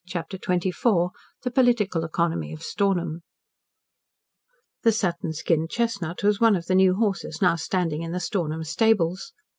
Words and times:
CHAPTER 0.07 0.39
XXIV 0.39 1.11
THE 1.43 1.51
POLITICAL 1.51 2.03
ECONOMY 2.03 2.53
OF 2.53 2.63
STORNHAM 2.63 3.21
The 4.81 4.91
satin 4.91 5.31
skinned 5.31 5.69
chestnut 5.69 6.23
was 6.23 6.41
one 6.41 6.55
of 6.55 6.65
the 6.65 6.73
new 6.73 6.95
horses 6.95 7.39
now 7.39 7.55
standing 7.55 8.01
in 8.01 8.11
the 8.11 8.19
Stornham 8.19 8.63
stables. 8.63 9.31